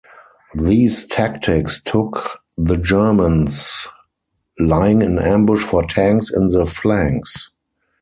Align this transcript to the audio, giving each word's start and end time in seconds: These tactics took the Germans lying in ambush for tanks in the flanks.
These 0.55 1.05
tactics 1.05 1.79
took 1.79 2.39
the 2.57 2.75
Germans 2.77 3.87
lying 4.57 5.03
in 5.03 5.19
ambush 5.19 5.61
for 5.63 5.83
tanks 5.83 6.31
in 6.31 6.49
the 6.49 6.65
flanks. 6.65 7.51